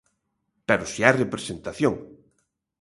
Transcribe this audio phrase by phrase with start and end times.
[0.67, 1.93] Pero si hai representación.